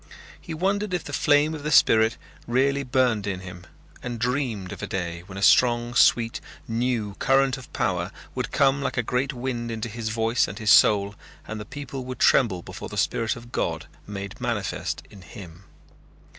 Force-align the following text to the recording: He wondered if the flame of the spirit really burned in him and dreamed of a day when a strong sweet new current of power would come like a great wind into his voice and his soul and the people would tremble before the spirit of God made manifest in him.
He 0.41 0.55
wondered 0.55 0.95
if 0.95 1.03
the 1.03 1.13
flame 1.13 1.53
of 1.53 1.61
the 1.61 1.69
spirit 1.69 2.17
really 2.47 2.81
burned 2.81 3.27
in 3.27 3.41
him 3.41 3.67
and 4.01 4.17
dreamed 4.17 4.71
of 4.71 4.81
a 4.81 4.87
day 4.87 5.21
when 5.27 5.37
a 5.37 5.43
strong 5.43 5.93
sweet 5.93 6.41
new 6.67 7.13
current 7.19 7.55
of 7.55 7.71
power 7.71 8.11
would 8.33 8.51
come 8.51 8.81
like 8.81 8.97
a 8.97 9.03
great 9.03 9.31
wind 9.31 9.69
into 9.69 9.89
his 9.89 10.09
voice 10.09 10.47
and 10.47 10.57
his 10.57 10.71
soul 10.71 11.13
and 11.47 11.59
the 11.59 11.65
people 11.65 12.03
would 12.05 12.17
tremble 12.17 12.63
before 12.63 12.89
the 12.89 12.97
spirit 12.97 13.35
of 13.35 13.51
God 13.51 13.85
made 14.07 14.41
manifest 14.41 15.03
in 15.11 15.21
him. 15.21 15.65